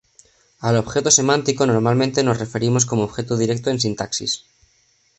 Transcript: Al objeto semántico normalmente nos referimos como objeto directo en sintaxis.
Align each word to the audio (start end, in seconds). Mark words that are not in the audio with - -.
Al 0.61 0.77
objeto 0.77 1.11
semántico 1.11 1.63
normalmente 1.67 2.23
nos 2.23 2.39
referimos 2.39 2.87
como 2.87 3.03
objeto 3.03 3.37
directo 3.37 3.69
en 3.69 3.79
sintaxis. 3.79 4.45